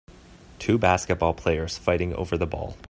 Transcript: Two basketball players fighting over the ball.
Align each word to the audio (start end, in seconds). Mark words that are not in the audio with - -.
Two 0.57 0.79
basketball 0.79 1.35
players 1.35 1.77
fighting 1.77 2.11
over 2.15 2.35
the 2.35 2.47
ball. 2.47 2.75